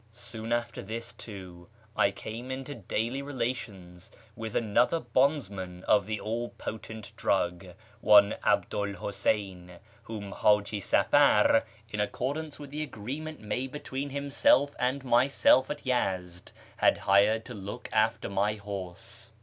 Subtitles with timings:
[0.11, 6.49] Soon after this, too, I came into daily relations with another bondsman of the all
[6.57, 13.71] potent drug, one 'Alxlu '1 Iluseyn, whom Haji Safar, in accordance with the agreement made
[13.71, 19.29] between himself and myself at Yezd, had hired to look after my horse.